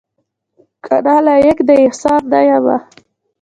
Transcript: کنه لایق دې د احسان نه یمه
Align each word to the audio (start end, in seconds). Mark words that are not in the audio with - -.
کنه 0.85 1.15
لایق 1.25 1.57
دې 1.67 1.75
د 1.77 1.79
احسان 1.85 2.21
نه 2.31 2.39
یمه 2.47 2.77